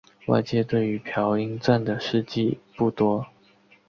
[0.25, 3.27] 外界对于朴英赞的事迹不多。